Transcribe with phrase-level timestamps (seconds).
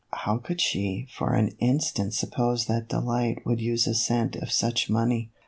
[0.25, 4.51] How could she for an in stant suppose that Delight would use a cent of
[4.51, 5.29] such money?